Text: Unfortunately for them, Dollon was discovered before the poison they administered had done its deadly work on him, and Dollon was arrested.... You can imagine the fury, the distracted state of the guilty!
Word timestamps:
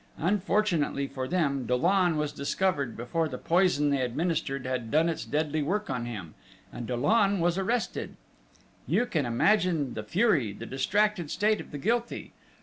Unfortunately 0.17 1.05
for 1.05 1.27
them, 1.27 1.67
Dollon 1.67 2.17
was 2.17 2.31
discovered 2.31 2.97
before 2.97 3.27
the 3.29 3.37
poison 3.37 3.91
they 3.91 4.01
administered 4.01 4.65
had 4.65 4.89
done 4.89 5.07
its 5.07 5.23
deadly 5.25 5.61
work 5.61 5.91
on 5.91 6.07
him, 6.07 6.33
and 6.73 6.87
Dollon 6.87 7.39
was 7.39 7.55
arrested.... 7.55 8.15
You 8.87 9.05
can 9.05 9.27
imagine 9.27 9.93
the 9.93 10.01
fury, 10.01 10.53
the 10.53 10.65
distracted 10.65 11.29
state 11.29 11.61
of 11.61 11.69
the 11.69 11.77
guilty! 11.77 12.33